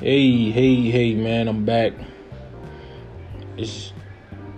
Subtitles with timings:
[0.00, 1.92] Hey, hey, hey, man, I'm back.
[3.58, 3.92] It's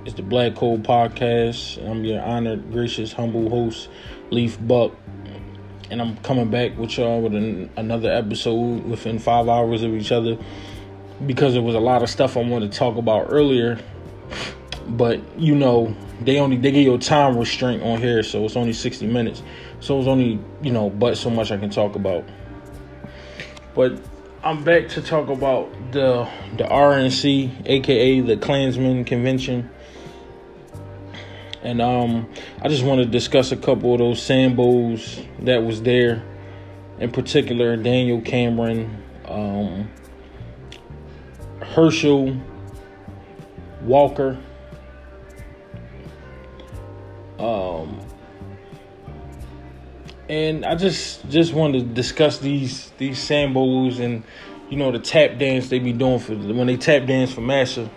[0.05, 1.85] it's the Black Hole Podcast.
[1.85, 3.89] I'm your honored, gracious, humble host,
[4.30, 4.93] Leaf Buck,
[5.91, 10.12] and I'm coming back with y'all with an, another episode within five hours of each
[10.12, 10.39] other
[11.27, 13.80] because there was a lot of stuff I wanted to talk about earlier,
[14.91, 18.73] but you know they only they give your time restraint on here, so it's only
[18.73, 19.43] 60 minutes,
[19.80, 22.23] so it's only you know but so much I can talk about,
[23.74, 23.98] but
[24.45, 29.70] I'm back to talk about the the RNC, aka the Klansman Convention.
[31.62, 32.28] And um
[32.60, 36.24] I just want to discuss a couple of those Sambos that was there.
[36.98, 39.88] In particular, Daniel Cameron, um,
[41.61, 42.36] Herschel
[43.83, 44.38] Walker,
[47.38, 48.00] um,
[50.32, 54.25] and I just just wanted to discuss these these sambos and
[54.70, 57.91] you know the tap dance they be doing for when they tap dance for Massa.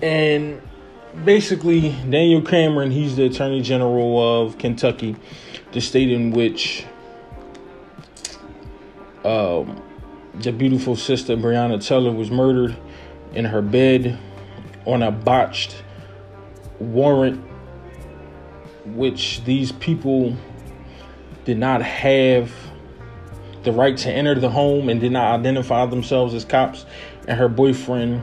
[0.00, 0.62] And
[1.24, 5.16] basically, Daniel Cameron, he's the Attorney General of Kentucky,
[5.72, 6.86] the state in which
[9.24, 9.82] um,
[10.34, 12.76] the beautiful sister Breonna Taylor was murdered
[13.34, 14.16] in her bed
[14.86, 15.82] on a botched
[16.78, 17.47] warrant
[18.96, 20.36] which these people
[21.44, 22.52] did not have
[23.62, 26.86] the right to enter the home and did not identify themselves as cops.
[27.26, 28.22] And her boyfriend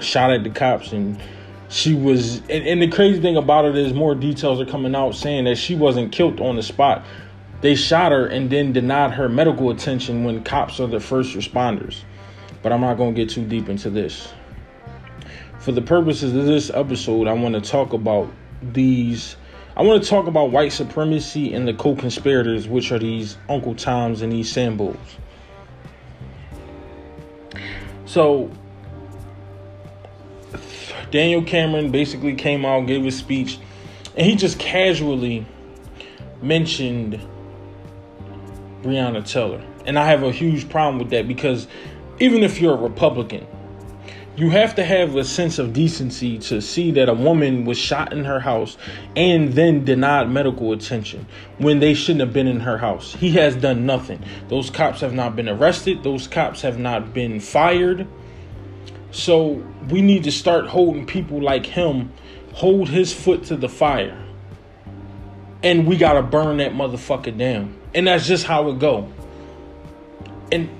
[0.00, 1.20] shot at the cops and
[1.68, 5.14] she was and, and, the crazy thing about it is more details are coming out
[5.14, 7.04] saying that she wasn't killed on the spot.
[7.60, 12.00] They shot her and then denied her medical attention when cops are the first responders.
[12.62, 14.32] But i'm not going to get too deep into this.
[15.58, 19.36] For the purposes of this episode i want to talk about these
[19.78, 24.22] I want to talk about white supremacy and the co-conspirators, which are these Uncle Toms
[24.22, 24.98] and these Sambos.
[28.04, 28.50] So
[31.12, 33.60] Daniel Cameron basically came out, gave a speech,
[34.16, 35.46] and he just casually
[36.42, 37.20] mentioned
[38.82, 39.62] Breonna Taylor.
[39.86, 41.68] And I have a huge problem with that because
[42.18, 43.46] even if you're a Republican,
[44.38, 48.12] you have to have a sense of decency to see that a woman was shot
[48.12, 48.76] in her house
[49.16, 51.26] and then denied medical attention
[51.58, 53.14] when they shouldn't have been in her house.
[53.14, 54.22] He has done nothing.
[54.46, 58.06] Those cops have not been arrested, those cops have not been fired.
[59.10, 59.54] So
[59.88, 62.12] we need to start holding people like him,
[62.52, 64.24] hold his foot to the fire.
[65.64, 67.76] And we got to burn that motherfucker down.
[67.92, 69.12] And that's just how it go.
[70.52, 70.70] And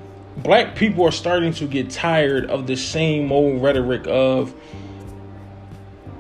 [0.43, 4.55] black people are starting to get tired of the same old rhetoric of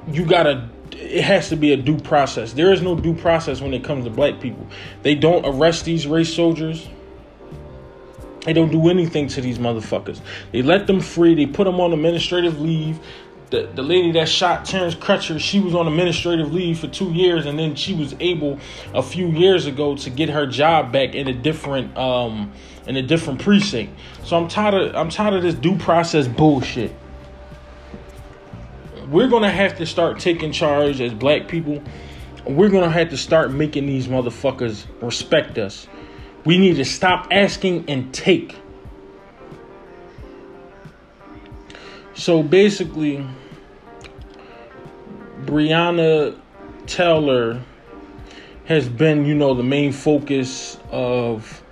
[0.09, 2.53] you gotta it has to be a due process.
[2.53, 4.67] There is no due process when it comes to black people.
[5.03, 6.89] They don't arrest these race soldiers.
[8.45, 10.21] They don't do anything to these motherfuckers.
[10.53, 11.35] They let them free.
[11.35, 12.99] They put them on administrative leave.
[13.51, 17.47] The, the lady that shot Terrence Crutcher, she was on administrative leave for two years,
[17.47, 18.59] and then she was able
[18.93, 22.53] a few years ago to get her job back in a different um
[22.89, 23.95] in a different precinct.
[24.25, 26.93] So I'm tired of I'm tired of this due process bullshit.
[29.09, 31.83] We're gonna have to start taking charge as black people.
[32.47, 35.87] We're gonna have to start making these motherfuckers respect us.
[36.45, 38.57] We need to stop asking and take.
[42.15, 43.25] So basically,
[45.45, 46.39] Breonna
[46.87, 47.63] Taylor
[48.65, 51.63] has been, you know, the main focus of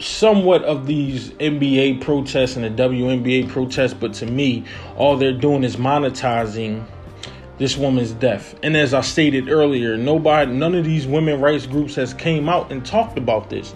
[0.00, 4.64] somewhat of these NBA protests and the WNBA protests, but to me,
[4.96, 6.84] all they're doing is monetizing
[7.58, 8.58] this woman's death.
[8.62, 12.72] And as I stated earlier, nobody none of these women rights groups has came out
[12.72, 13.74] and talked about this.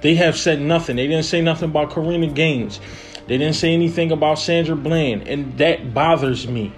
[0.00, 0.96] They have said nothing.
[0.96, 2.80] They didn't say nothing about Korryn Gaines.
[3.28, 6.72] They didn't say anything about Sandra Bland, and that bothers me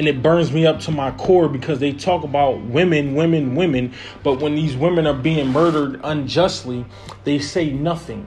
[0.00, 3.92] and it burns me up to my core because they talk about women, women, women,
[4.22, 6.86] but when these women are being murdered unjustly,
[7.24, 8.26] they say nothing.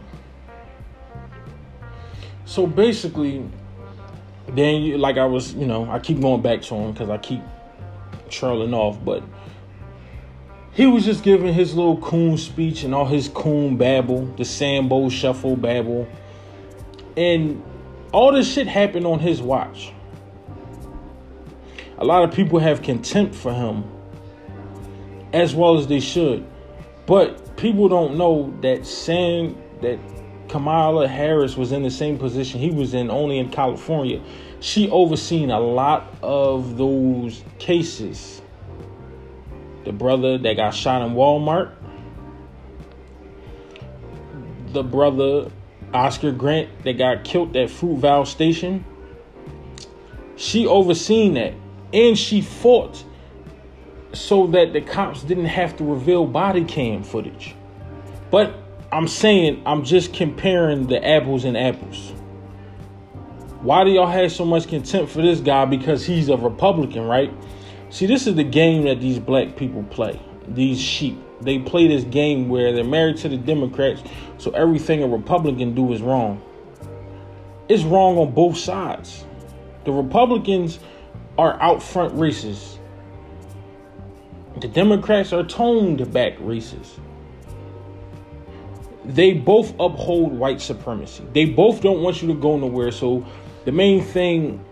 [2.45, 3.49] So basically,
[4.49, 7.41] then like I was, you know, I keep going back to him because I keep
[8.29, 9.23] trailing off, but
[10.73, 15.09] he was just giving his little coon speech and all his coon babble, the Sambo
[15.09, 16.07] shuffle babble,
[17.17, 17.63] and
[18.11, 19.91] all this shit happened on his watch
[22.03, 23.85] a lot of people have contempt for him
[25.31, 26.45] as well as they should.
[27.05, 29.99] But people don't know that Sam that
[30.49, 34.21] Kamala Harris was in the same position he was in only in California.
[34.59, 38.41] She overseen a lot of those cases.
[39.85, 41.73] The brother that got shot in Walmart,
[44.73, 45.49] the brother
[45.93, 48.83] Oscar Grant that got killed at Fruitvale Station.
[50.35, 51.53] She overseen that,
[51.93, 53.03] and she fought
[54.13, 57.55] so that the cops didn't have to reveal body cam footage.
[58.31, 58.53] But
[58.91, 62.13] I'm saying I'm just comparing the apples and apples.
[63.61, 65.65] Why do y'all have so much contempt for this guy?
[65.65, 67.31] Because he's a Republican, right?
[67.89, 70.19] See, this is the game that these black people play.
[70.47, 71.17] These sheep.
[71.41, 74.01] They play this game where they're married to the Democrats,
[74.37, 76.41] so everything a Republican do is wrong.
[77.69, 79.25] It's wrong on both sides.
[79.85, 80.79] The Republicans
[81.37, 82.77] are out front racists.
[84.59, 86.99] The Democrats are toned back racists.
[89.05, 91.25] They both uphold white supremacy.
[91.33, 93.25] They both don't want you to go nowhere, so
[93.65, 94.63] the main thing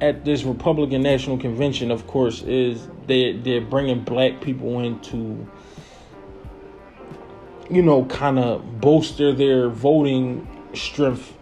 [0.00, 5.48] at this Republican National Convention, of course, is they they're bringing black people into,
[7.70, 11.32] you know, kind of bolster their voting strength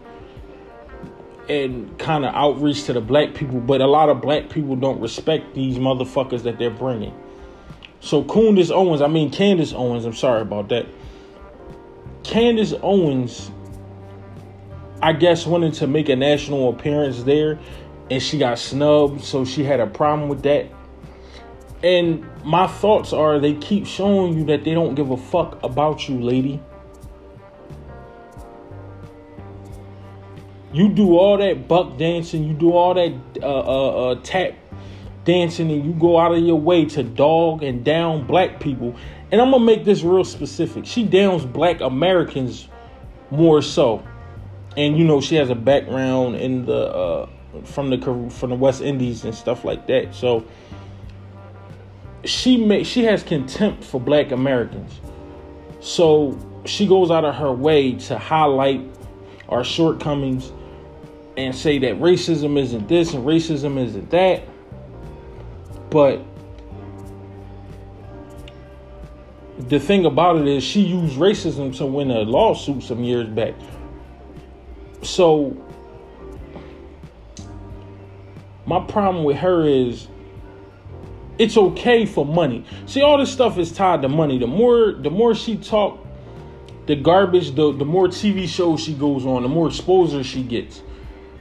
[1.49, 3.59] and kind of outreach to the black people.
[3.59, 7.13] But a lot of black people don't respect these motherfuckers that they're bringing.
[7.99, 10.85] So Candace Owens, I mean Candace Owens, I'm sorry about that.
[12.23, 13.51] Candace Owens
[15.03, 17.59] I guess wanted to make a national appearance there
[18.09, 20.67] and she got snubbed, so she had a problem with that.
[21.83, 26.07] And my thoughts are they keep showing you that they don't give a fuck about
[26.07, 26.61] you, lady.
[30.73, 34.53] You do all that buck dancing, you do all that uh, uh, uh, tap
[35.23, 38.95] dancing, and you go out of your way to dog and down black people.
[39.31, 40.85] And I'm gonna make this real specific.
[40.85, 42.67] She downs black Americans
[43.31, 44.03] more so
[44.77, 47.29] and you know she has a background in the uh,
[47.63, 50.13] from the from the West Indies and stuff like that.
[50.13, 50.45] So
[52.23, 54.99] she may she has contempt for Black Americans.
[55.79, 58.81] So she goes out of her way to highlight
[59.49, 60.51] our shortcomings
[61.37, 64.43] and say that racism isn't this and racism isn't that.
[65.89, 66.23] But
[69.69, 73.53] the thing about it is she used racism to win a lawsuit some years back
[75.03, 75.55] so
[78.65, 80.07] my problem with her is
[81.37, 82.65] it's okay for money.
[82.85, 84.37] See, all this stuff is tied to money.
[84.37, 86.05] The more the more she talk,
[86.85, 90.81] the garbage, the, the more TV shows she goes on, the more exposure she gets.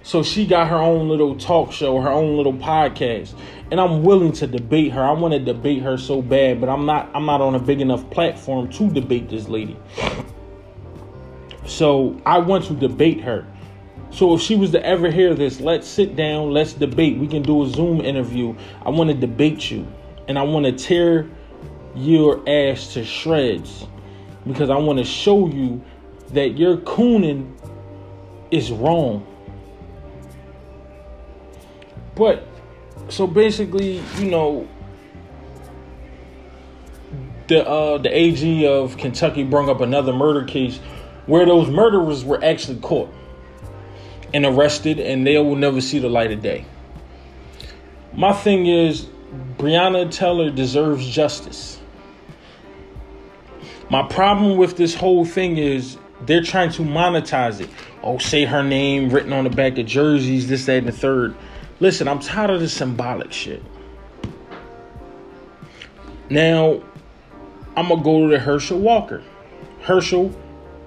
[0.05, 3.35] So she got her own little talk show, her own little podcast.
[3.71, 5.03] And I'm willing to debate her.
[5.03, 7.81] I want to debate her so bad, but I'm not I'm not on a big
[7.81, 9.79] enough platform to debate this lady.
[11.67, 13.47] So I want to debate her.
[14.11, 17.17] So if she was to ever hear this, let's sit down, let's debate.
[17.17, 18.55] We can do a Zoom interview.
[18.85, 19.87] I want to debate you.
[20.29, 21.31] And I want to tear
[21.95, 23.87] your ass to shreds.
[24.47, 25.83] Because I want to show you
[26.31, 27.57] that your cooning
[28.51, 29.27] is wrong.
[32.15, 32.47] But
[33.09, 34.69] so basically, you know,
[37.49, 40.79] the uh the AG of Kentucky brought up another murder case
[41.27, 43.13] where those murderers were actually caught
[44.35, 46.65] and arrested, and they will never see the light of day.
[48.15, 49.07] My thing is,
[49.59, 51.81] Breonna Taylor deserves justice.
[53.91, 57.69] My problem with this whole thing is they're trying to monetize it.
[58.03, 61.35] Oh, say her name written on the back of jerseys, this, that, and the third.
[61.83, 63.61] Listen, I'm tired of the symbolic shit.
[66.31, 66.81] Now,
[67.77, 69.21] I'm gonna go to the Herschel Walker.
[69.81, 70.33] Herschel,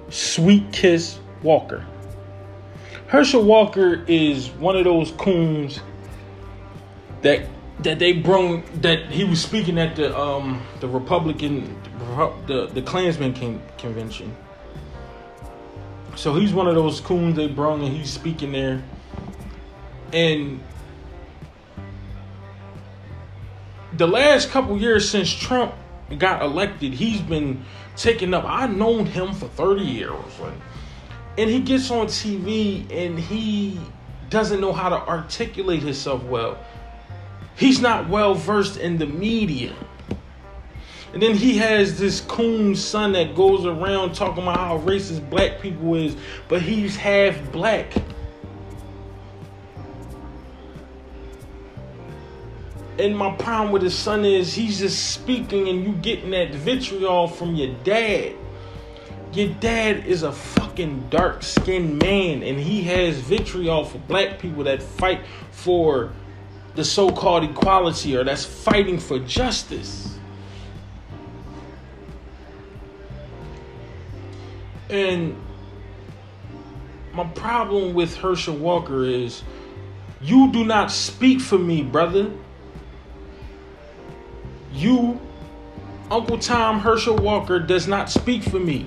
[0.09, 1.85] sweet kiss Walker.
[3.07, 5.81] Herschel Walker is one of those coons
[7.23, 7.45] that
[7.79, 11.77] that they brung that he was speaking at the um the Republican
[12.47, 13.33] the the Klansman
[13.77, 14.33] convention.
[16.15, 18.81] So he's one of those coons they brung and he's speaking there.
[20.13, 20.61] And
[23.97, 25.73] the last couple years since Trump
[26.17, 27.63] got elected, he's been
[27.95, 28.45] taking up.
[28.45, 30.39] I've known him for 30 years.
[30.39, 30.53] Like,
[31.37, 33.79] and he gets on TV and he
[34.29, 36.57] doesn't know how to articulate himself well.
[37.55, 39.73] He's not well versed in the media.
[41.13, 45.61] And then he has this coon son that goes around talking about how racist black
[45.61, 46.17] people is,
[46.49, 47.93] but he's half black.
[52.97, 57.27] And my problem with his son is he's just speaking and you getting that vitriol
[57.27, 58.35] from your dad.
[59.33, 64.63] Your dad is a fucking dark skinned man and he has vitriol for black people
[64.63, 65.21] that fight
[65.51, 66.13] for
[66.75, 70.17] the so called equality or that's fighting for justice.
[74.89, 75.35] And
[77.13, 79.43] my problem with Herschel Walker is
[80.21, 82.31] you do not speak for me, brother.
[84.75, 85.19] You,
[86.11, 88.85] Uncle Tom Herschel Walker, does not speak for me.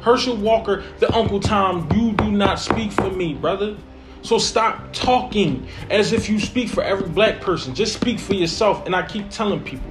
[0.00, 3.76] Herschel Walker, the Uncle Tom, you do not speak for me, brother.
[4.22, 7.74] So stop talking as if you speak for every black person.
[7.74, 8.86] Just speak for yourself.
[8.86, 9.90] And I keep telling people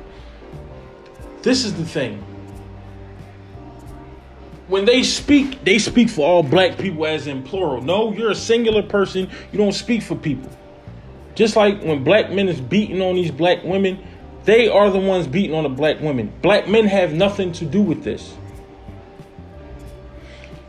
[1.41, 2.23] this is the thing.
[4.67, 7.81] When they speak, they speak for all black people as in plural.
[7.81, 9.29] No, you're a singular person.
[9.51, 10.51] You don't speak for people.
[11.33, 13.97] Just like when black men is beating on these black women,
[14.45, 16.31] they are the ones beating on the black women.
[16.41, 18.33] Black men have nothing to do with this.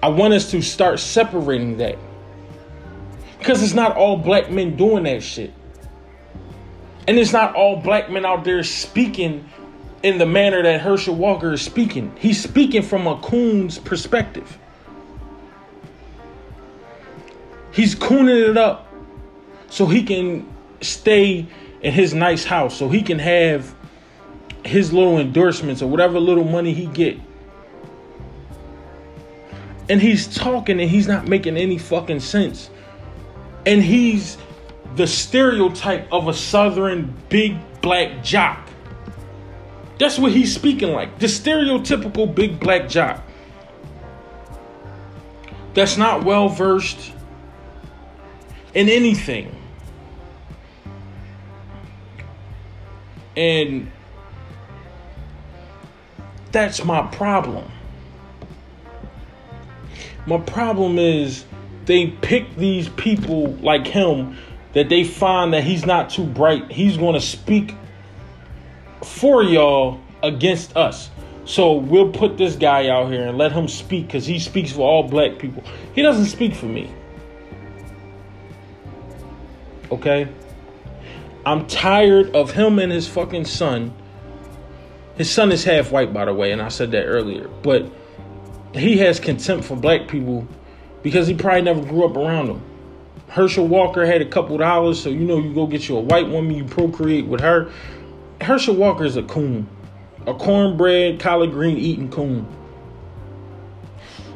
[0.02, 1.98] I want us to start separating that.
[3.38, 5.52] Because it's not all black men doing that shit.
[7.08, 9.48] And it's not all black men out there speaking
[10.02, 12.14] in the manner that Herschel Walker is speaking.
[12.18, 14.58] He's speaking from a coon's perspective.
[17.72, 18.88] He's cooning it up
[19.68, 20.48] so he can
[20.80, 21.46] stay
[21.82, 23.74] in his nice house, so he can have
[24.64, 27.18] his little endorsements or whatever little money he get.
[29.88, 32.70] And he's talking and he's not making any fucking sense.
[33.66, 34.36] And he's
[34.96, 38.68] the stereotype of a southern big black jock.
[39.98, 41.18] That's what he's speaking like.
[41.18, 43.22] The stereotypical big black jock.
[45.74, 47.12] That's not well versed
[48.74, 49.54] in anything.
[53.40, 53.90] And
[56.52, 57.64] that's my problem.
[60.26, 61.46] My problem is
[61.86, 64.36] they pick these people like him
[64.74, 66.70] that they find that he's not too bright.
[66.70, 67.74] He's going to speak
[69.02, 71.08] for y'all against us.
[71.46, 74.82] So we'll put this guy out here and let him speak because he speaks for
[74.82, 75.64] all black people.
[75.94, 76.92] He doesn't speak for me.
[79.90, 80.28] Okay?
[81.44, 83.94] I'm tired of him and his fucking son.
[85.16, 87.48] His son is half white, by the way, and I said that earlier.
[87.62, 87.90] But
[88.74, 90.46] he has contempt for black people
[91.02, 92.62] because he probably never grew up around them.
[93.28, 96.28] Herschel Walker had a couple dollars, so you know you go get you a white
[96.28, 97.70] woman, you procreate with her.
[98.40, 99.68] Herschel Walker is a coon,
[100.26, 102.46] a cornbread, collard green eating coon.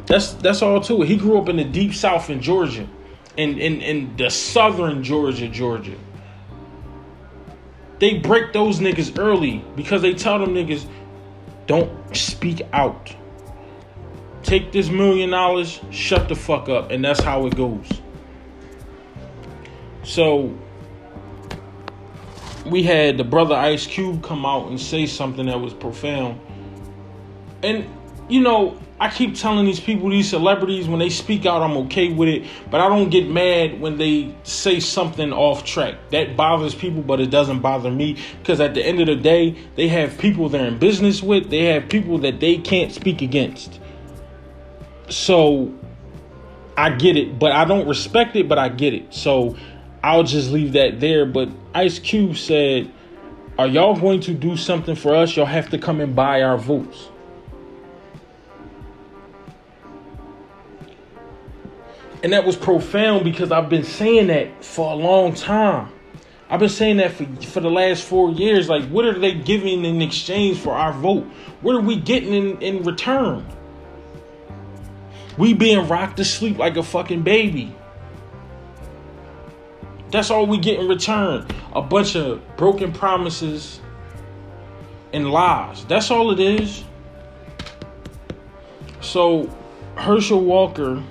[0.07, 1.09] That's that's all to it.
[1.09, 2.87] He grew up in the deep south in Georgia,
[3.37, 5.97] in in in the southern Georgia, Georgia.
[8.05, 10.87] They break those niggas early because they tell them niggas
[11.67, 13.17] don't speak out.
[14.43, 17.89] Take this million dollars, shut the fuck up, and that's how it goes.
[20.03, 20.55] So
[22.67, 26.39] we had the brother Ice Cube come out and say something that was profound.
[27.63, 27.89] And
[28.29, 32.11] you know, I keep telling these people, these celebrities, when they speak out, I'm okay
[32.11, 32.47] with it.
[32.71, 35.97] But I don't get mad when they say something off track.
[36.09, 38.17] That bothers people, but it doesn't bother me.
[38.39, 41.67] Because at the end of the day, they have people they're in business with, they
[41.67, 43.79] have people that they can't speak against.
[45.11, 45.75] So
[46.75, 49.13] I get it, but I don't respect it, but I get it.
[49.13, 49.55] So
[50.03, 51.27] I'll just leave that there.
[51.27, 52.91] But Ice Cube said,
[53.59, 55.37] Are y'all going to do something for us?
[55.37, 57.11] Y'all have to come and buy our votes.
[62.25, 65.93] And that was profound because I've been saying that for a long time.
[66.49, 68.67] I've been saying that for, for the last four years.
[68.67, 71.25] Like, what are they giving in exchange for our vote?
[71.61, 73.45] What are we getting in, in return?
[75.37, 77.77] We being rocked to sleep like a fucking baby.
[80.11, 81.47] That's all we get in return.
[81.75, 83.81] A bunch of broken promises
[85.13, 85.85] and lies.
[85.85, 86.85] That's all it is.
[89.03, 89.55] So,
[89.97, 91.03] Herschel Walker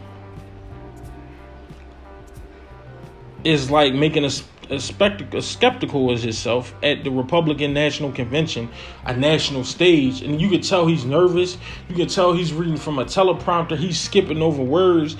[3.44, 4.32] is like making a,
[4.70, 8.70] a, spectacle, skeptical as himself at the Republican National Convention,
[9.06, 11.58] a national stage, and you could tell he's nervous.
[11.90, 13.78] You can tell he's reading from a teleprompter.
[13.78, 15.18] He's skipping over words,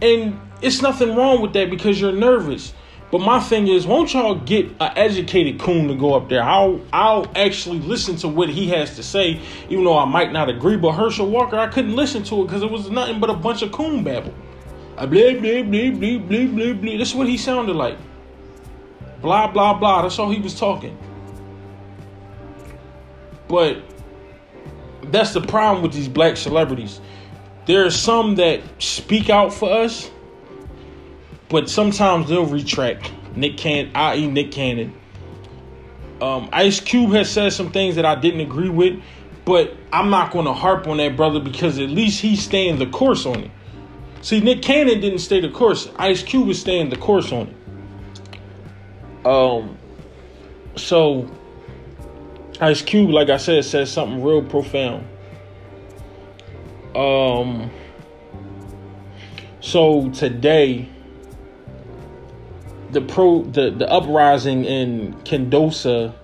[0.00, 2.74] and it's nothing wrong with that because you're nervous.
[3.12, 6.42] But my thing is, won't y'all get an educated coon to go up there?
[6.42, 9.38] I'll I'll actually listen to what he has to say,
[9.68, 10.78] even though I might not agree.
[10.78, 13.60] But Herschel Walker, I couldn't listen to it because it was nothing but a bunch
[13.60, 14.32] of coon babble.
[15.06, 16.98] Blah, blah, blah, blah, blah, blah, blah.
[16.98, 17.98] That's what he sounded like.
[19.20, 20.02] Blah, blah, blah.
[20.02, 20.96] That's all he was talking.
[23.48, 23.82] But
[25.04, 27.00] that's the problem with these black celebrities.
[27.66, 30.10] There are some that speak out for us,
[31.48, 33.12] but sometimes they'll retract.
[33.36, 34.26] Nick Cannon, i.e.
[34.26, 34.94] Nick Cannon.
[36.20, 39.02] Um, Ice Cube has said some things that I didn't agree with,
[39.44, 42.86] But I'm not going to harp on that brother because at least he's staying the
[42.86, 43.50] course on it.
[44.22, 45.88] See, Nick Cannon didn't stay the course.
[45.96, 49.26] Ice Cube was staying the course on it.
[49.26, 49.76] Um,
[50.76, 51.28] so
[52.60, 55.06] Ice Cube, like I said, said something real profound.
[56.94, 57.70] Um,
[59.60, 60.88] so today,
[62.90, 66.14] the pro the the uprising in Kenosha,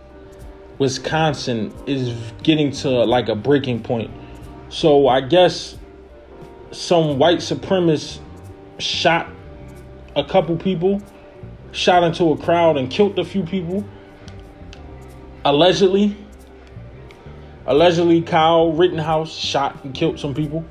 [0.78, 2.10] Wisconsin, is
[2.44, 4.10] getting to like a breaking point.
[4.68, 5.77] So I guess
[6.70, 8.20] some white supremacists
[8.78, 9.28] shot
[10.14, 11.02] a couple people,
[11.72, 13.84] shot into a crowd and killed a few people.
[15.44, 16.16] Allegedly.
[17.66, 20.64] Allegedly, Kyle Rittenhouse shot and killed some people.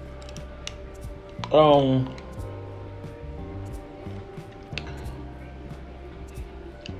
[1.52, 2.14] Um.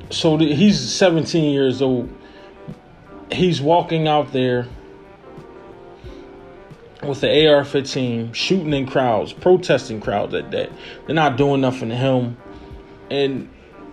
[0.10, 2.10] So he's 17 years old.
[3.32, 4.68] He's walking out there
[7.04, 10.72] with the AR-15, shooting in crowds, protesting crowds at that.
[11.06, 12.38] They're not doing nothing to him,
[13.12, 13.50] and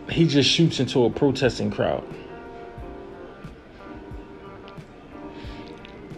[0.09, 2.05] he just shoots into a protesting crowd.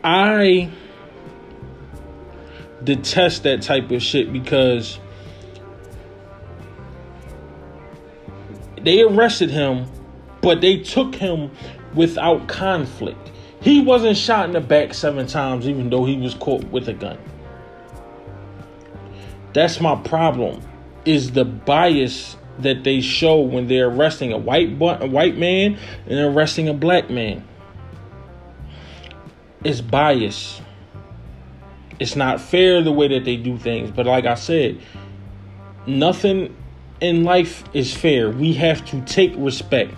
[0.05, 0.71] I
[2.85, 5.01] detest that type of shit because
[8.81, 9.87] they arrested him,
[10.41, 11.51] but they took him
[11.95, 13.33] without conflict.
[13.67, 16.93] He wasn't shot in the back seven times, even though he was caught with a
[16.93, 17.19] gun.
[19.55, 20.63] That's my problem.
[21.05, 26.17] Is the bias that they show when they're arresting a white a white man and
[26.17, 27.45] arresting a black man.
[29.65, 30.61] It's bias.
[31.99, 33.91] It's not fair the way that they do things.
[33.91, 34.81] But like I said,
[35.89, 36.55] nothing
[37.01, 38.31] in life is fair.
[38.31, 39.93] We have to take respect.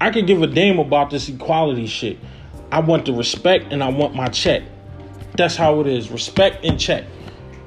[0.00, 2.18] I could give a damn about this equality shit.
[2.72, 4.62] I want the respect and I want my check.
[5.36, 6.10] That's how it is.
[6.10, 7.04] Respect and check.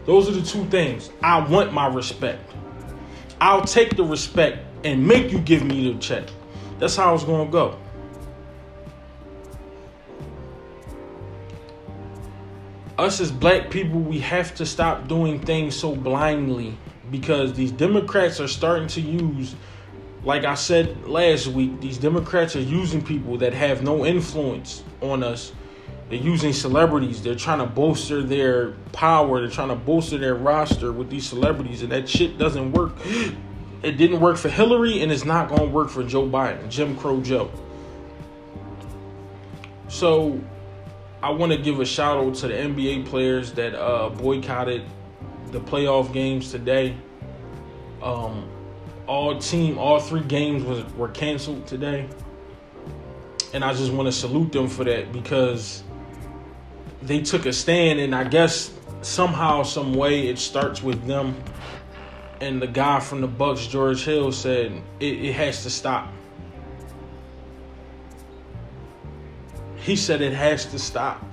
[0.05, 1.11] Those are the two things.
[1.21, 2.41] I want my respect.
[3.39, 6.23] I'll take the respect and make you give me the check.
[6.79, 7.79] That's how it's going to go.
[12.97, 16.77] Us as black people, we have to stop doing things so blindly
[17.11, 19.55] because these Democrats are starting to use
[20.25, 25.23] like I said last week, these Democrats are using people that have no influence on
[25.23, 25.51] us.
[26.09, 27.21] They're using celebrities.
[27.21, 29.41] They're trying to bolster their power.
[29.41, 32.93] They're trying to bolster their roster with these celebrities, and that shit doesn't work.
[33.83, 36.95] It didn't work for Hillary, and it's not going to work for Joe Biden, Jim
[36.95, 37.51] Crow Joe.
[39.89, 40.39] So,
[41.21, 44.85] I want to give a shout out to the NBA players that uh, boycotted
[45.51, 46.95] the playoff games today.
[48.01, 48.49] Um,
[49.07, 52.07] all team, all three games was were canceled today.
[53.53, 55.83] And I just want to salute them for that because
[57.01, 61.35] they took a stand and I guess somehow, some way it starts with them.
[62.41, 66.11] And the guy from the Bucks, George Hill, said it, it has to stop.
[69.77, 71.23] He said it has to stop.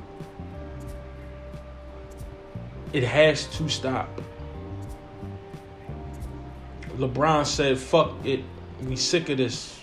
[2.93, 4.21] It has to stop.
[7.01, 8.45] LeBron said, fuck it.
[8.85, 9.81] We sick of this.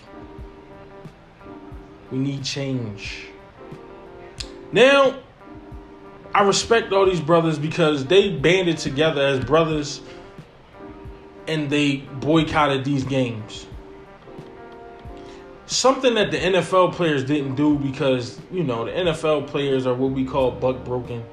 [2.10, 3.26] We need change.
[4.72, 5.18] Now,
[6.34, 10.00] I respect all these brothers because they banded together as brothers
[11.48, 13.66] and they boycotted these games.
[15.66, 20.12] Something that the NFL players didn't do because, you know, the NFL players are what
[20.12, 21.24] we call buck broken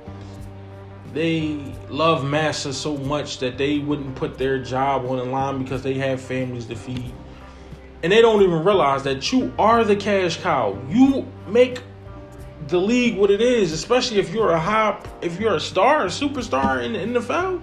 [1.15, 5.81] they love Massa so much that they wouldn't put their job on the line because
[5.81, 7.13] they have families to feed.
[8.03, 10.77] And they don't even realize that you are the cash cow.
[10.89, 11.81] You make
[12.67, 16.07] the league what it is, especially if you're a high, if you're a star, a
[16.07, 17.61] superstar in the NFL.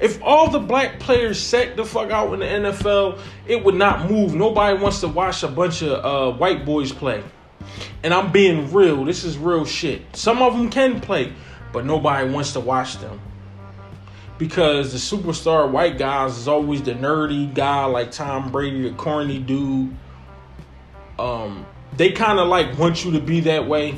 [0.00, 4.10] If all the black players sat the fuck out in the NFL, it would not
[4.10, 4.34] move.
[4.34, 7.22] Nobody wants to watch a bunch of uh, white boys play.
[8.02, 9.04] And I'm being real.
[9.04, 10.02] This is real shit.
[10.16, 11.32] Some of them can play
[11.72, 13.20] but nobody wants to watch them
[14.38, 19.38] because the superstar white guys is always the nerdy guy like Tom Brady, the corny
[19.38, 19.94] dude.
[21.18, 21.64] Um,
[21.96, 23.94] they kind of like want you to be that way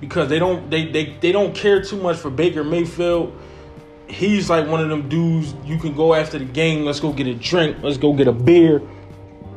[0.00, 3.38] because they don't they, they they don't care too much for Baker Mayfield.
[4.08, 6.84] He's like one of them dudes you can go after the game.
[6.84, 7.76] Let's go get a drink.
[7.82, 8.80] Let's go get a beer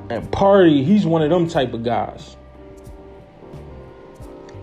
[0.10, 0.84] and party.
[0.84, 2.36] He's one of them type of guys.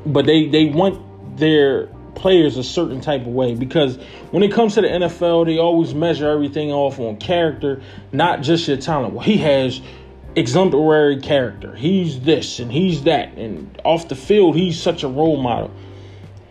[0.04, 1.88] But they they want their
[2.20, 3.96] players a certain type of way because
[4.30, 8.68] when it comes to the NFL, they always measure everything off on character, not just
[8.68, 9.14] your talent.
[9.14, 9.80] Well, he has
[10.36, 11.74] exemplary character.
[11.74, 13.32] He's this and he's that.
[13.38, 15.70] And off the field, he's such a role model.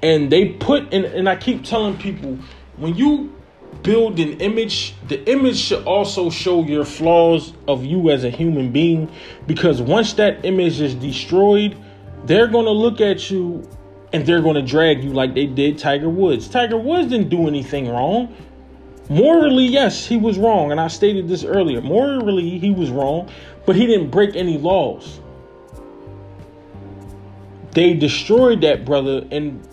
[0.02, 2.40] And they put in, and I keep telling people
[2.78, 3.36] when you
[3.84, 8.72] build an image, the image should also show your flaws of you as a human
[8.72, 9.12] being.
[9.46, 11.78] Because once that image is destroyed,
[12.26, 13.70] they're going to look at you
[14.12, 16.48] and they're going to drag you like they did Tiger Woods.
[16.48, 18.36] Tiger Woods didn't do anything wrong.
[19.10, 20.72] Morally, yes, he was wrong.
[20.72, 21.82] And I stated this earlier.
[21.82, 23.30] Morally, he was wrong,
[23.66, 25.20] but he didn't break any laws.
[27.72, 29.26] They destroyed that brother.
[29.32, 29.68] And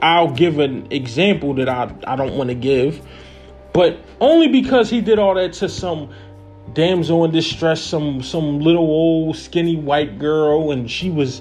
[0.00, 3.06] I'll give an example that I, I don't want to give,
[3.72, 6.10] but only because he did all that to some
[6.72, 11.40] damsel in distress, some some little old skinny white girl, and she was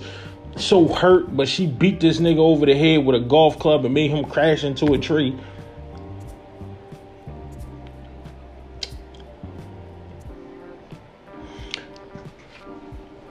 [0.56, 3.94] so hurt, but she beat this nigga over the head with a golf club and
[3.94, 5.38] made him crash into a tree.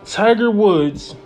[0.04, 1.16] Tiger Woods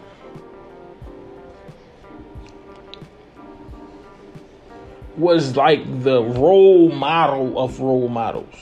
[5.16, 8.54] was like the role model of role models.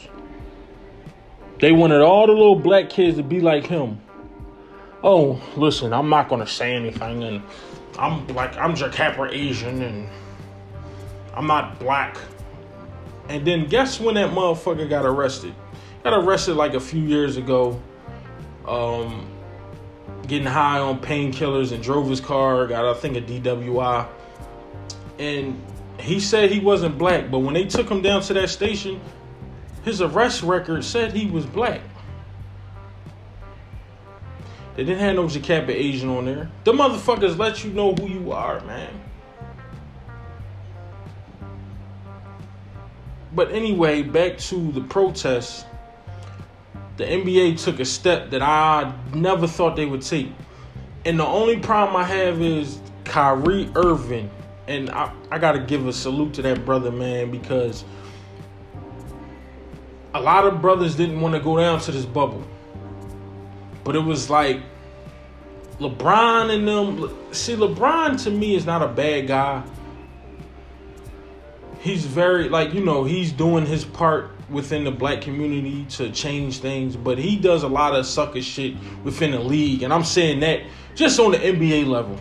[1.60, 4.00] They wanted all the little black kids to be like him
[5.02, 7.42] oh, listen, I'm not gonna say anything, and
[7.98, 10.08] I'm like, I'm Jacapra Asian, and
[11.34, 12.16] I'm not black.
[13.28, 15.54] And then guess when that motherfucker got arrested?
[16.04, 17.80] Got arrested like a few years ago,
[18.66, 19.26] um,
[20.28, 22.66] getting high on painkillers and drove his car.
[22.66, 24.06] Got I think a DWI,
[25.18, 25.60] and
[25.98, 29.00] he said he wasn't black, but when they took him down to that station,
[29.84, 31.80] his arrest record said he was black.
[34.76, 36.50] They didn't have no Jacappa Asian on there.
[36.64, 38.92] The motherfuckers let you know who you are, man.
[43.34, 45.64] But anyway, back to the protests.
[46.98, 50.30] The NBA took a step that I never thought they would take.
[51.06, 54.30] And the only problem I have is Kyrie Irving.
[54.68, 57.84] And I, I got to give a salute to that brother, man, because
[60.12, 62.46] a lot of brothers didn't want to go down to this bubble.
[63.86, 64.62] But it was like
[65.78, 67.16] LeBron and them.
[67.32, 69.62] See, LeBron to me is not a bad guy.
[71.78, 76.58] He's very like you know he's doing his part within the black community to change
[76.58, 80.40] things, but he does a lot of sucker shit within the league, and I'm saying
[80.40, 80.62] that
[80.96, 82.18] just on the NBA level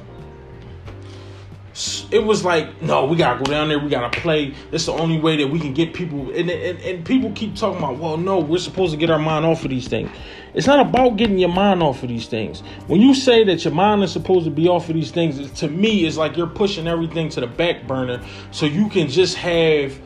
[2.09, 4.53] it was like, no, we gotta go down there, we gotta play.
[4.71, 6.29] That's the only way that we can get people.
[6.31, 9.45] And, and, and people keep talking about, well, no, we're supposed to get our mind
[9.45, 10.09] off of these things.
[10.55, 12.61] It's not about getting your mind off of these things.
[12.87, 15.67] When you say that your mind is supposed to be off of these things, to
[15.67, 19.99] me, it's like you're pushing everything to the back burner so you can just have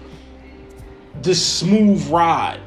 [1.21, 2.59] this smooth ride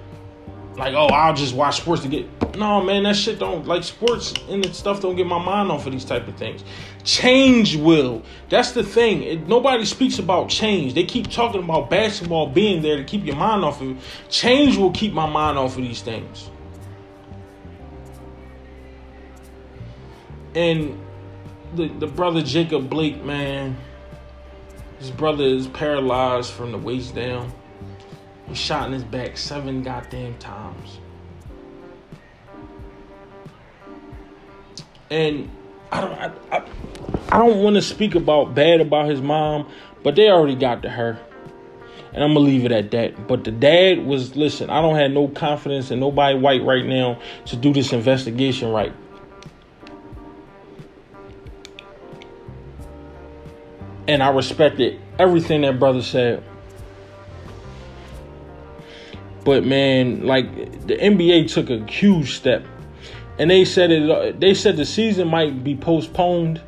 [0.77, 2.57] like, oh, I'll just watch sports to get.
[2.57, 5.92] No, man, that shit don't like sports and stuff don't get my mind off of
[5.92, 6.64] these type of things.
[7.05, 8.23] Change will.
[8.49, 9.23] That's the thing.
[9.23, 10.95] It, nobody speaks about change.
[10.95, 13.97] They keep talking about basketball being there to keep your mind off of it.
[14.31, 16.51] Change will keep my mind off of these things.
[20.54, 21.00] And
[21.74, 23.76] the the brother Jacob Blake, man,
[24.98, 27.52] his brother is paralyzed from the waist down
[28.52, 30.98] was shot in his back seven goddamn times.
[35.10, 35.50] And
[35.90, 36.64] I don't I, I,
[37.30, 39.70] I don't want to speak about bad about his mom,
[40.02, 41.18] but they already got to her.
[42.12, 43.26] And I'm gonna leave it at that.
[43.26, 47.18] But the dad was listen, I don't have no confidence in nobody white right now
[47.46, 48.92] to do this investigation right.
[54.12, 56.44] And I respected everything that brother said.
[59.42, 60.53] But man, like
[60.87, 62.62] the NBA took a huge step,
[63.38, 64.38] and they said it.
[64.38, 66.61] They said the season might be postponed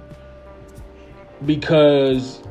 [1.44, 2.42] because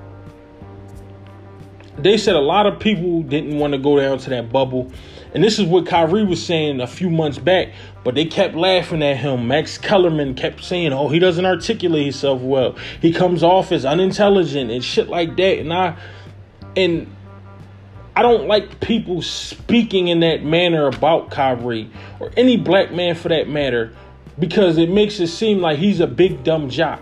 [1.97, 4.91] they said a lot of people didn't want to go down to that bubble.
[5.33, 7.69] And this is what Kyrie was saying a few months back,
[8.03, 9.47] but they kept laughing at him.
[9.47, 12.75] Max Kellerman kept saying, "Oh, he doesn't articulate himself well.
[13.01, 15.95] He comes off as unintelligent and shit like that." And I
[16.75, 17.07] and
[18.15, 23.29] I don't like people speaking in that manner about Kyrie or any black man for
[23.29, 23.91] that matter
[24.37, 27.01] because it makes it seem like he's a big dumb jock.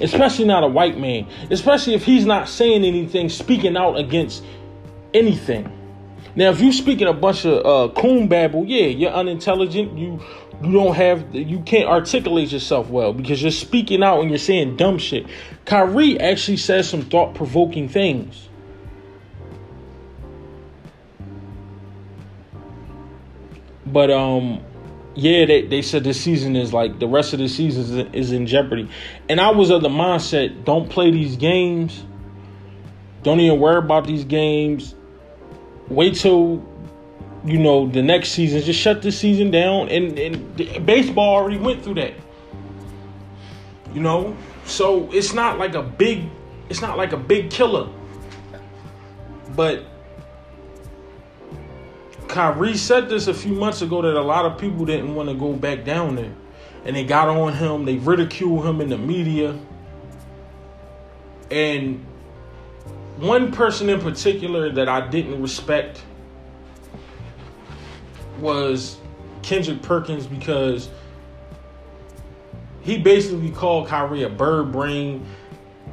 [0.00, 1.26] Especially not a white man.
[1.50, 4.44] Especially if he's not saying anything, speaking out against
[5.12, 5.72] anything.
[6.36, 9.98] Now, if you speaking a bunch of uh, coon babble, yeah, you're unintelligent.
[9.98, 10.20] You
[10.62, 14.76] you don't have you can't articulate yourself well because you're speaking out and you're saying
[14.76, 15.26] dumb shit.
[15.64, 18.48] Kyrie actually says some thought provoking things.
[23.86, 24.62] But um,
[25.18, 28.46] yeah, they, they said this season is like the rest of the season is, in
[28.46, 28.88] jeopardy.
[29.28, 32.04] And I was of the mindset, don't play these games.
[33.24, 34.94] Don't even worry about these games.
[35.88, 36.64] Wait till
[37.44, 38.62] you know the next season.
[38.62, 39.88] Just shut the season down.
[39.88, 42.14] And, and baseball already went through that.
[43.92, 46.28] You know, so it's not like a big,
[46.68, 47.88] it's not like a big killer.
[49.56, 49.84] But
[52.28, 55.34] Kyrie said this a few months ago that a lot of people didn't want to
[55.34, 56.34] go back down there.
[56.84, 59.58] And they got on him, they ridiculed him in the media.
[61.50, 62.04] And
[63.16, 66.02] one person in particular that I didn't respect
[68.38, 68.98] was
[69.42, 70.90] Kendrick Perkins because
[72.82, 75.26] he basically called Kyrie a bird brain.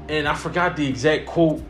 [0.07, 1.63] And I forgot the exact quote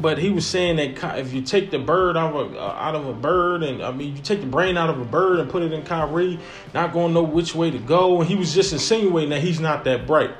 [0.00, 2.94] but he was saying that if you take the bird out of a, uh, out
[2.94, 5.50] of a bird, and I mean you take the brain out of a bird and
[5.50, 6.38] put it in Kyrie,
[6.74, 8.20] not gonna know which way to go.
[8.20, 10.30] And he was just insinuating that he's not that bright.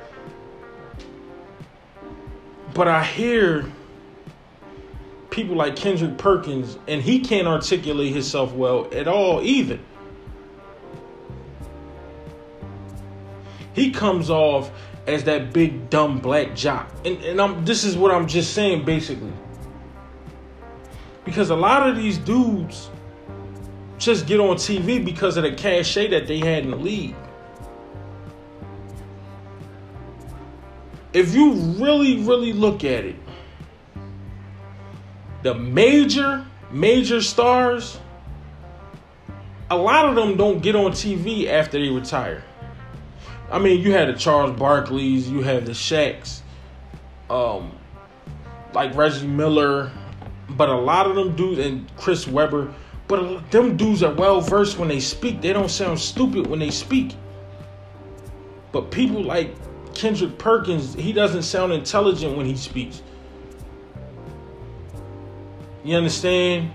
[2.75, 3.70] But I hear
[5.31, 9.79] people like Kendrick Perkins, and he can't articulate himself well at all either.
[13.73, 14.70] He comes off
[15.07, 16.90] as that big dumb black jock.
[17.05, 19.33] And and I'm this is what I'm just saying basically.
[21.31, 22.90] Because a lot of these dudes
[23.99, 27.14] just get on TV because of the cachet that they had in the league.
[31.12, 33.14] If you really, really look at it,
[35.45, 38.01] the major, major stars,
[39.71, 42.43] a lot of them don't get on TV after they retire.
[43.53, 46.40] I mean, you had the Charles Barkleys, you have the Shaqs,
[47.31, 47.71] um,
[48.75, 49.93] like Reggie Miller,
[50.56, 52.72] but a lot of them dudes and Chris Webber,
[53.08, 55.40] but them dudes are well versed when they speak.
[55.40, 57.14] They don't sound stupid when they speak.
[58.72, 59.54] But people like
[59.94, 63.02] Kendrick Perkins, he doesn't sound intelligent when he speaks.
[65.82, 66.70] You understand?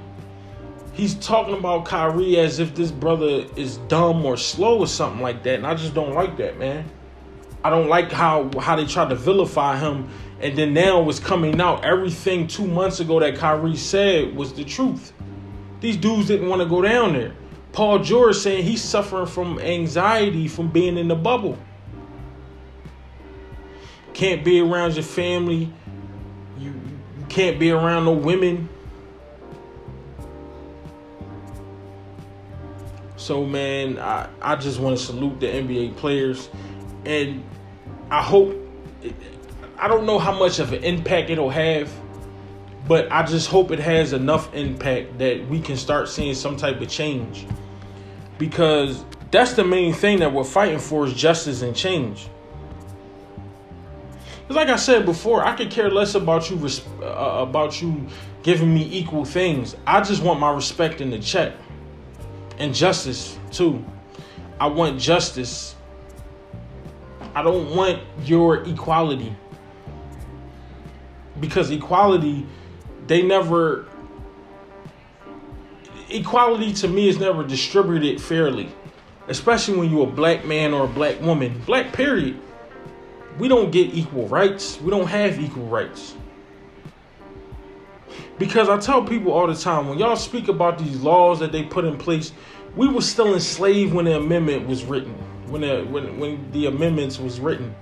[0.95, 5.43] he's talking about Kyrie as if this brother is dumb or slow or something like
[5.43, 6.89] that, and I just don't like that, man.
[7.65, 10.07] I don't like how how they tried to vilify him,
[10.39, 14.63] and then now was coming out everything two months ago that Kyrie said was the
[14.63, 15.13] truth.
[15.79, 17.33] These dudes didn't want to go down there.
[17.71, 21.57] Paul George saying he's suffering from anxiety from being in the bubble.
[24.13, 25.73] Can't be around your family.
[26.59, 28.69] You, you can't be around no women
[33.25, 36.47] So man, I, I just want to salute the NBA players,
[37.05, 37.43] and
[38.09, 38.55] I hope.
[39.77, 41.91] I don't know how much of an impact it'll have,
[42.87, 46.79] but I just hope it has enough impact that we can start seeing some type
[46.79, 47.45] of change.
[48.37, 52.29] Because that's the main thing that we're fighting for is justice and change.
[54.41, 56.69] Because like I said before, I could care less about you
[57.01, 58.07] uh, about you
[58.43, 59.75] giving me equal things.
[59.87, 61.53] I just want my respect in the check
[62.59, 63.83] and justice too.
[64.59, 65.74] I want justice.
[67.35, 69.35] I don't want your equality.
[71.41, 72.45] Because equality,
[73.07, 73.87] they never
[76.09, 78.69] equality to me is never distributed fairly.
[79.27, 81.61] Especially when you're a black man or a black woman.
[81.65, 82.39] Black period.
[83.37, 84.79] We don't get equal rights.
[84.79, 86.15] We don't have equal rights.
[88.37, 91.63] Because I tell people all the time when y'all speak about these laws that they
[91.63, 92.31] put in place,
[92.75, 95.15] we were still enslaved when the amendment was written.
[95.47, 97.75] When the when when the amendments was written.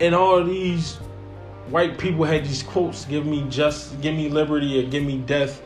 [0.00, 0.96] And all these
[1.68, 5.62] white people had these quotes: "Give me just, give me liberty, or give me death."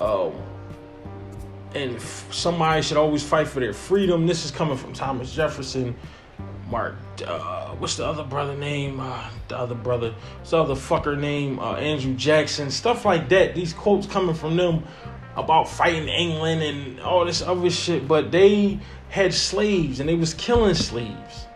[0.00, 0.32] Um,
[1.74, 4.26] and somebody should always fight for their freedom.
[4.26, 5.96] This is coming from Thomas Jefferson.
[6.68, 6.94] Mark,
[7.26, 9.00] uh, what's the other brother name?
[9.00, 11.58] Uh, the other brother, what's the other fucker name?
[11.58, 13.56] Uh, Andrew Jackson, stuff like that.
[13.56, 14.84] These quotes coming from them
[15.36, 20.34] about fighting England and all this other shit, but they had slaves and they was
[20.34, 21.46] killing slaves.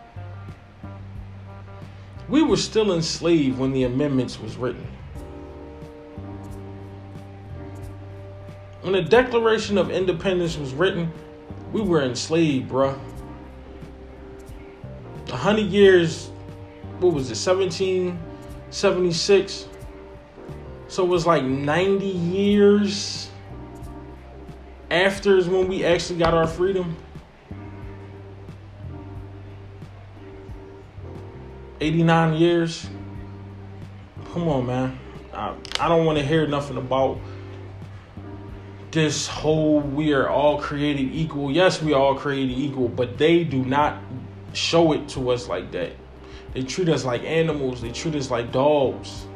[2.27, 4.87] We were still enslaved when the amendments was written.
[8.81, 11.11] When the Declaration of Independence was written,
[11.71, 12.97] we were enslaved, bruh.
[15.29, 16.31] 100 years,
[16.99, 19.67] what was it, 1776?
[20.87, 23.31] So it was like 90 years
[24.91, 26.95] after is when we actually got our freedom.
[31.81, 32.87] 89 years.
[34.31, 34.99] Come on, man.
[35.33, 37.19] I, I don't want to hear nothing about
[38.91, 41.51] this whole we are all created equal.
[41.51, 44.01] Yes, we are all created equal, but they do not
[44.53, 45.91] show it to us like that.
[46.53, 49.27] They treat us like animals, they treat us like dogs.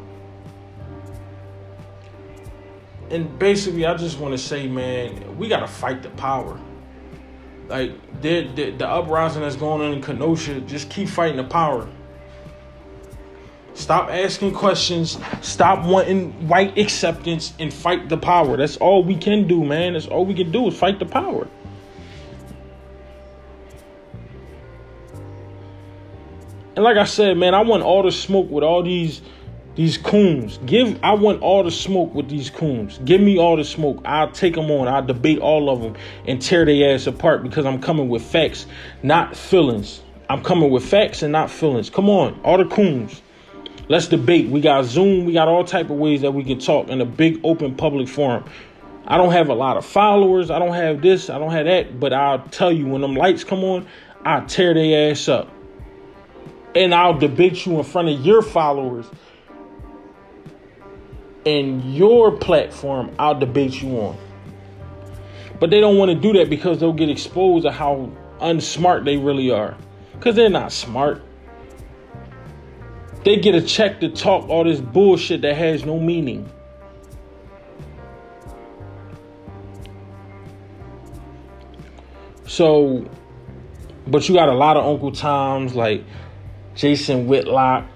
[3.09, 6.59] And basically, I just want to say, man, we got to fight the power.
[7.67, 11.89] Like, the, the, the uprising that's going on in Kenosha, just keep fighting the power.
[13.73, 15.17] Stop asking questions.
[15.41, 18.57] Stop wanting white acceptance and fight the power.
[18.57, 19.93] That's all we can do, man.
[19.93, 21.47] That's all we can do is fight the power.
[26.75, 29.21] And like I said, man, I want all the smoke with all these
[29.75, 30.59] these coons.
[30.65, 32.99] Give I want all the smoke with these coons.
[33.05, 34.01] Give me all the smoke.
[34.05, 34.87] I'll take them on.
[34.87, 35.95] I'll debate all of them
[36.27, 38.65] and tear their ass apart because I'm coming with facts,
[39.03, 40.01] not feelings.
[40.29, 41.89] I'm coming with facts and not feelings.
[41.89, 43.21] Come on, all the coons.
[43.87, 44.49] Let's debate.
[44.49, 45.25] We got Zoom.
[45.25, 48.07] We got all type of ways that we can talk in a big open public
[48.07, 48.45] forum.
[49.07, 50.51] I don't have a lot of followers.
[50.51, 51.31] I don't have this.
[51.31, 51.99] I don't have that.
[51.99, 53.87] But I'll tell you, when them lights come on,
[54.23, 55.49] I'll tear their ass up.
[56.75, 59.07] And I'll debate you in front of your followers.
[61.49, 64.17] And your platform, I'll debate you on.
[65.59, 69.17] But they don't want to do that because they'll get exposed to how unsmart they
[69.17, 69.75] really are.
[70.13, 71.23] Because they're not smart.
[73.23, 76.47] They get a check to talk all this bullshit that has no meaning.
[82.45, 83.09] So,
[84.05, 86.03] but you got a lot of Uncle Toms like
[86.75, 87.87] Jason Whitlock,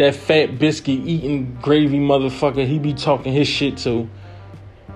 [0.00, 2.66] that fat biscuit eating gravy motherfucker.
[2.66, 4.08] He be talking his shit too.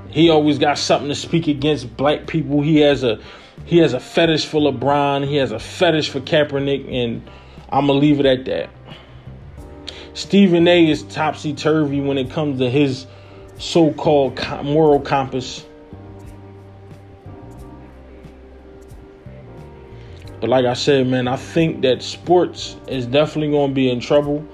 [0.08, 2.62] He always got something to speak against black people.
[2.62, 3.20] He has a
[3.66, 5.26] he has a fetish for LeBron.
[5.26, 7.22] He has a fetish for Kaepernick and
[7.70, 8.70] I'm gonna leave it at that.
[10.14, 13.06] Stephen A is topsy turvy when it comes to his
[13.58, 15.66] so called moral compass.
[20.40, 24.00] But like I said, man, I think that sports is definitely going to be in
[24.00, 24.46] trouble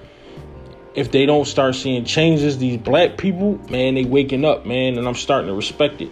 [0.95, 2.59] if they don't start seeing changes.
[2.59, 6.11] These black people, man, they waking up, man, and I'm starting to respect it.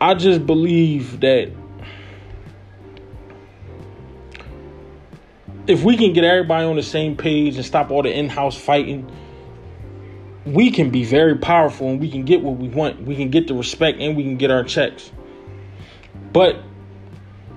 [0.00, 1.50] I just believe that
[5.66, 9.10] if we can get everybody on the same page and stop all the in-house fighting,
[10.44, 13.02] we can be very powerful and we can get what we want.
[13.02, 15.10] We can get the respect and we can get our checks.
[16.32, 16.62] But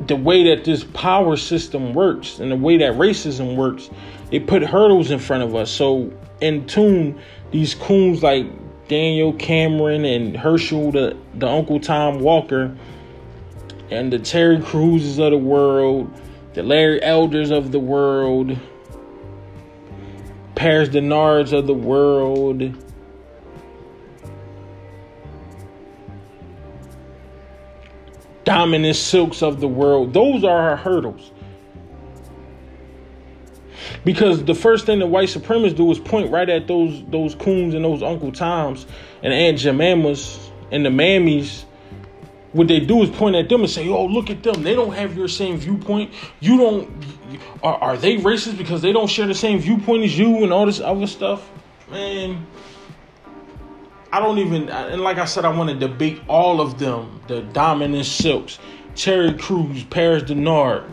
[0.07, 3.89] the way that this power system works and the way that racism works,
[4.31, 5.71] it put hurdles in front of us.
[5.71, 6.11] So
[6.41, 7.19] in tune,
[7.51, 8.45] these coons like
[8.87, 12.75] Daniel Cameron and Herschel, the, the Uncle Tom Walker,
[13.91, 16.11] and the Terry Crewses of the world,
[16.53, 18.57] the Larry Elders of the world,
[20.55, 22.75] Paris Dennards of the world.
[28.43, 30.11] Diamond and Silks of the world.
[30.11, 31.31] Those are our hurdles.
[34.05, 37.73] Because the first thing the white supremacists do is point right at those those coons
[37.73, 38.85] and those Uncle Toms
[39.23, 41.65] and Aunt Jemimas and the mammies
[42.51, 44.63] what they do is point at them and say, "Oh, look at them.
[44.63, 46.11] They don't have your same viewpoint.
[46.39, 47.05] You don't.
[47.61, 50.65] Are, are they racist because they don't share the same viewpoint as you and all
[50.65, 51.49] this other stuff?"
[51.91, 52.45] Man,
[54.11, 54.69] I don't even.
[54.69, 58.57] And like I said, I want to debate all of them: the Diamond and Silks,
[58.95, 60.89] Terry Crews, Paris Dennard,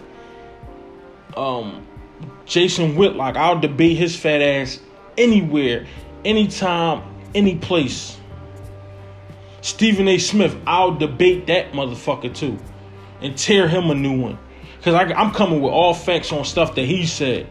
[1.36, 1.85] um,
[2.46, 3.36] Jason Whitlock.
[3.36, 4.80] I'll debate his fat ass
[5.18, 5.86] anywhere,
[6.24, 7.02] anytime,
[7.34, 8.16] any place.
[9.60, 10.18] Stephen A.
[10.18, 12.58] Smith, I'll debate that motherfucker too
[13.20, 14.38] and tear him a new one.
[14.78, 17.48] Because I'm coming with all facts on stuff that he said.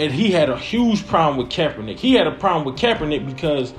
[0.00, 1.98] And he had a huge problem with Kaepernick.
[1.98, 3.74] He had a problem with Kaepernick because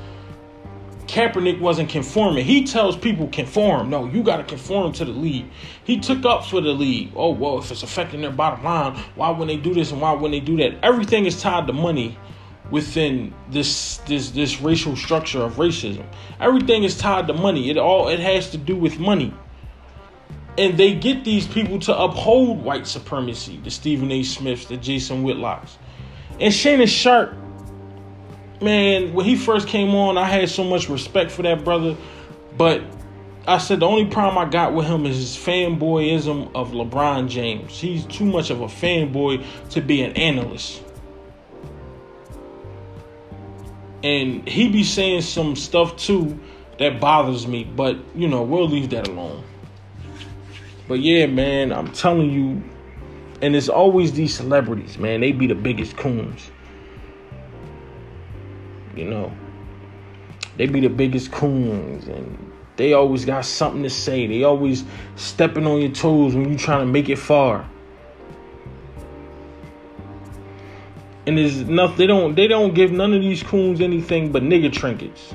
[1.08, 2.46] Kaepernick wasn't conforming.
[2.46, 3.90] He tells people conform.
[3.90, 5.46] No, you got to conform to the league.
[5.84, 7.12] He took up for the league.
[7.16, 10.14] Oh, well, if it's affecting their bottom line, why wouldn't they do this and why
[10.14, 10.84] wouldn't they do that?
[10.84, 12.18] Everything is tied to money
[12.72, 16.06] within this this this racial structure of racism.
[16.40, 17.70] Everything is tied to money.
[17.70, 19.34] It all it has to do with money.
[20.58, 24.24] And they get these people to uphold white supremacy, the Stephen A.
[24.24, 25.78] Smiths, the Jason Whitlocks.
[26.40, 27.34] And Shannon Sharpe,
[28.64, 31.98] man, when he first came on, I had so much respect for that brother.
[32.58, 32.84] But
[33.48, 37.80] I said the only problem I got with him is his fanboyism of LeBron James.
[37.80, 40.82] He's too much of a fanboy to be an analyst.
[44.04, 46.40] and he be saying some stuff too
[46.78, 49.44] that bothers me but you know we'll leave that alone
[50.88, 52.62] but yeah man i'm telling you
[53.42, 56.52] and it's always these celebrities man they be the biggest coons
[58.96, 59.32] you know,
[60.58, 64.28] they be the biggest coons and they always got something to say.
[64.28, 64.84] They always
[65.16, 67.70] stepping on your toes when you trying to make it far.
[71.26, 74.72] And there's nothing they don't they don't give none of these coons anything but nigga
[74.72, 75.34] trinkets.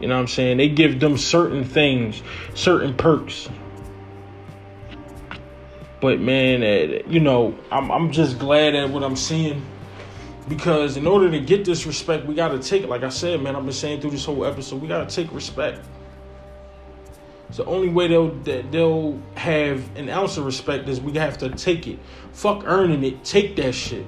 [0.00, 0.56] You know what I'm saying?
[0.58, 2.22] They give them certain things,
[2.54, 3.48] certain perks.
[6.00, 9.62] But man, uh, you know, I'm I'm just glad at what I'm seeing
[10.48, 12.88] because in order to get this respect, we got to take it.
[12.88, 15.32] Like I said, man, I've been saying through this whole episode, we got to take
[15.32, 15.84] respect.
[17.48, 18.34] It's the only way they'll
[18.70, 21.98] they'll have an ounce of respect is we have to take it.
[22.32, 24.06] Fuck earning it, take that shit.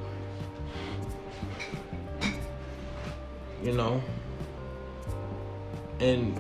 [3.63, 4.03] You know.
[6.01, 6.39] And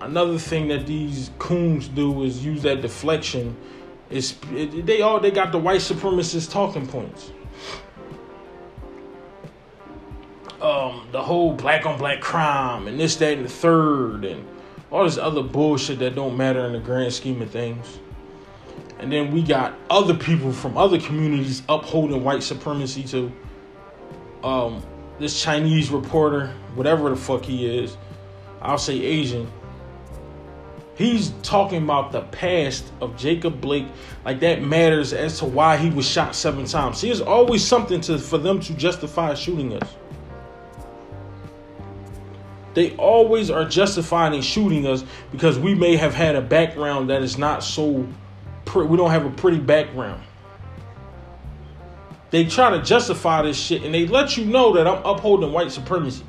[0.00, 3.56] another thing that these coons do is use that deflection.
[4.10, 7.30] Is they all they got the white supremacist talking points.
[10.64, 14.46] Um, the whole black on black crime and this, that, and the third, and
[14.90, 17.98] all this other bullshit that don't matter in the grand scheme of things.
[18.98, 23.30] And then we got other people from other communities upholding white supremacy too.
[24.42, 24.82] Um,
[25.18, 27.98] this Chinese reporter, whatever the fuck he is,
[28.62, 29.50] I'll say Asian.
[30.96, 33.86] He's talking about the past of Jacob Blake,
[34.24, 36.98] like that matters as to why he was shot seven times.
[36.98, 39.96] See, there's always something to for them to justify shooting us
[42.74, 47.22] they always are justifying and shooting us because we may have had a background that
[47.22, 48.06] is not so
[48.74, 50.20] we don't have a pretty background.
[52.30, 55.70] They try to justify this shit and they let you know that i'm upholding white
[55.70, 56.24] supremacy.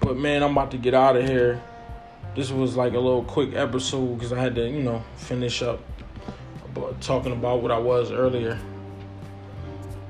[0.00, 1.62] But man i'm about to get out of here.
[2.36, 5.80] This was like a little quick episode because i had to you know finish up
[6.66, 8.58] about talking about what i was earlier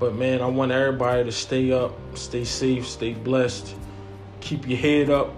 [0.02, 3.76] but man, I want everybody to stay up, stay safe, stay blessed.
[4.40, 5.32] Keep your head up.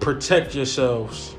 [0.00, 1.36] Protect yourselves.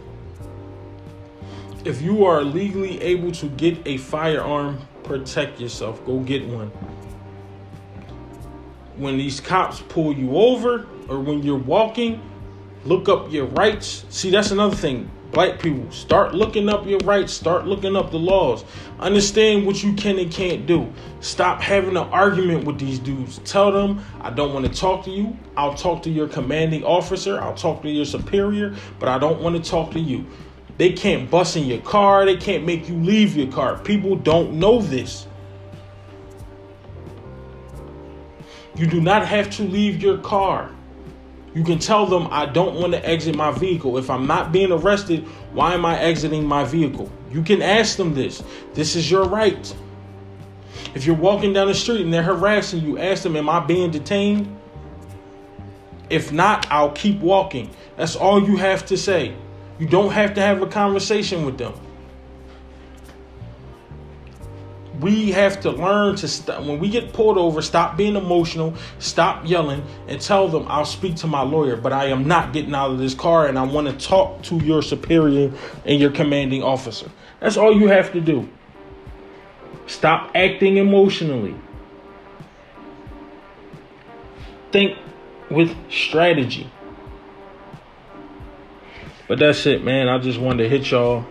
[1.83, 6.05] If you are legally able to get a firearm, protect yourself.
[6.05, 6.69] Go get one.
[8.95, 12.21] When these cops pull you over or when you're walking,
[12.85, 14.05] look up your rights.
[14.07, 18.19] See, that's another thing black people start looking up your rights start looking up the
[18.19, 18.63] laws.
[18.99, 20.93] Understand what you can and can't do.
[21.19, 23.39] Stop having an argument with these dudes.
[23.39, 25.37] Tell them i don't want to talk to you.
[25.57, 27.41] I'll talk to your commanding officer.
[27.41, 30.25] I'll talk to your superior but i don't want to talk to you.
[30.77, 32.25] They can't bust in your car.
[32.25, 33.79] They can't make you leave your car.
[33.79, 35.27] People don't know this.
[38.75, 40.71] You do not have to leave your car
[41.53, 43.97] you can tell them I don't want to exit my vehicle.
[43.97, 47.11] If I'm not being arrested, why am I exiting my vehicle?
[47.31, 48.43] You can ask them this.
[48.73, 49.75] This is your right.
[50.95, 53.91] If you're walking down the street and they're harassing you, ask them, Am I being
[53.91, 54.59] detained?
[56.09, 57.69] If not, I'll keep walking.
[57.97, 59.35] That's all you have to say.
[59.79, 61.73] You don't have to have a conversation with them.
[65.03, 69.47] We have to learn to stop when we get pulled over stop being emotional stop
[69.47, 72.89] yelling and tell them i'll speak to my lawyer but i am not getting out
[72.89, 75.51] of this car and i want to talk to your superior
[75.85, 77.09] and your commanding officer.
[77.39, 78.49] That's all you have to do.
[79.87, 81.55] Stop acting emotionally.
[84.71, 84.97] Think
[85.49, 86.69] with strategy.
[89.27, 90.07] But that's it man.
[90.09, 91.25] I just wanted to hit y'all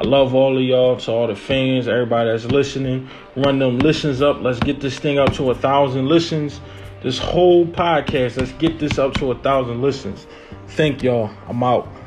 [0.00, 3.06] I love all of y'all, to all the fans, everybody that's listening.
[3.36, 4.40] Run them listens up.
[4.40, 6.58] Let's get this thing up to a thousand listens.
[7.02, 10.26] This whole podcast, let's get this up to a thousand listens.
[10.68, 11.30] Thank y'all.
[11.48, 11.99] I'm out.